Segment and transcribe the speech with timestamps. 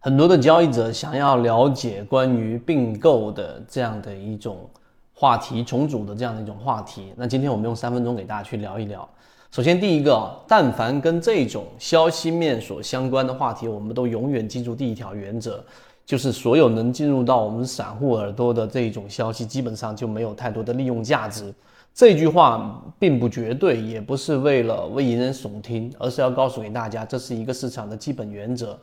[0.00, 4.58] 很多的交易者想要了解关于并购的这样的一种
[5.12, 7.12] 话题，重组的这样的一种话题。
[7.16, 9.06] 那今天我们用三分钟给大家去聊一聊。
[9.50, 15.64] 首先，第一个，但凡跟这种消息面所相关的话题，我们都永远记住第一条原则，
[16.06, 21.52] 就是所有能进入到我们散户耳朵的这一种消息，基本上就没有太多的利用价值。
[21.92, 28.78] 这句话并不绝对，也不是为了为引人耸听，而是要告诉给大家，这是一个市场的基本原则。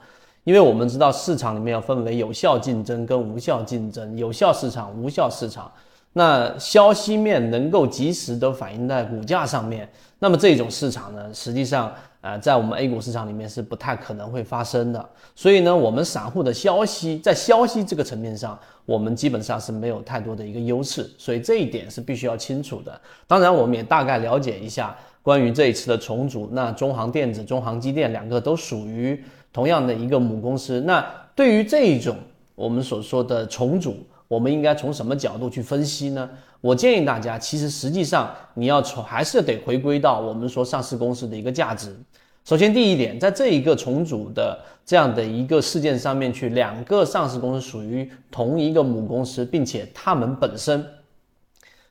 [0.45, 5.69] 因为我们知道市场里面要分为有效竞争跟无效竞争，有效市场、无效市场。
[6.13, 15.09] 那消息面能够及时的反映在股价上面，那么这种市场呢，实际上呃，在我们 A 股市场里面是不太可能会发生的。
[15.35, 21.11] 所以呢，我们散户的消息在消息这个层面上，我们基本上是没有太多的一个优势。
[21.17, 23.01] 所以这一点是必须要清楚的。
[23.27, 26.47] 当然，我们也大概了解一下关于这一次的重组。
[26.53, 29.21] 那中航电子、中航机电两个都属于。
[29.55, 31.01] 同样的一个母公司，那
[31.33, 32.17] 对于这一种
[32.55, 33.95] 我们所说的重组，
[34.27, 36.29] 我们应该从什么角度去分析呢？
[36.59, 41.95] 我建议大家，其实实际上你要从还是得回归到我们说上市公司的一个价值。
[42.43, 50.85] 首先，第一点，在这一个重组的这样的一个事件上面去，两个上市公司属于同一个母公司，并且它们本身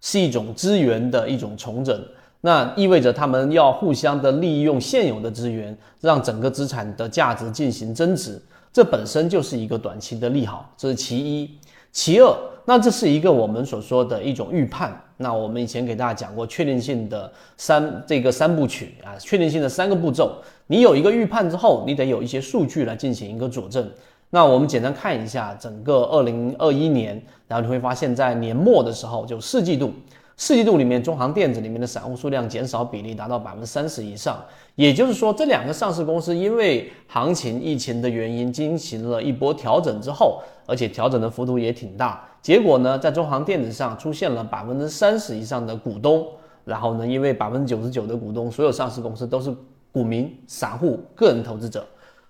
[0.03, 1.99] 是一种资源的一种重整。
[2.47, 8.39] 那意味着他们要互相的利用现有的资源，让整个资产的价值进行增值，
[8.71, 11.51] 这本身就是一个短期的利好，这是其一。
[11.91, 12.37] 其二，
[12.67, 14.95] 那这是一个我们所说的一种预判。
[15.17, 20.37] 那我们以前给大家讲过确定性的三这个三部曲啊，确定性的三个步骤。
[20.67, 23.91] 你有一个预判之后，你得有一些数据来进行一个佐证。
[24.29, 29.91] 那我们简单看一下整个二零二一年，然后你会发现在年末的时候，就四季度。
[30.37, 42.29] 四季度里面，中航电子里面的散户数量减少比例达到百分之三十以上，也就是说，这两个上市公司因为行情、疫情的原因进行了一波调整之后，而且调整的幅度也挺大。
[42.43, 46.27] 结果呢，在中航电子上出现了百分之三十以上的股东，
[46.65, 49.55] 然后呢，因为百分之九十九的股东，所有上市公司都是
[49.93, 51.87] 股民、散户、个人投资者，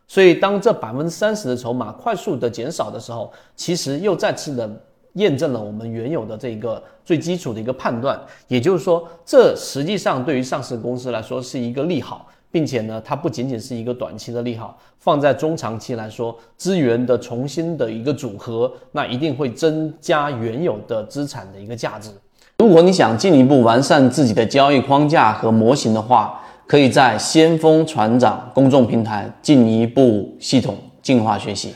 [0.06, 4.70] 所以当这百分之三十的筹码快速的减少的时候，其实又再次的。
[5.14, 22.10] 验证了我们原有的这个最基础的一个判断，也就是说，这实际上对于上市公司来说是一个利好，并且呢，它不仅仅是一个短期的利好，放在中长期来说，资源的重新的一个组合，那一定会增加原有的资产的一个价值。
[22.58, 31.74] 如果你想进一步完善自己的交易框架和模型的话，可以在先锋船长公众平台进一步系统进化学习。